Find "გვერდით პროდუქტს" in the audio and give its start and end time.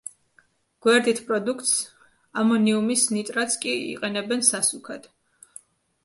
0.83-1.73